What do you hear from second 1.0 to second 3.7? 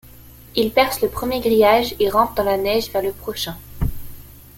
le premier grillage, et rampent dans la neige vers le prochain.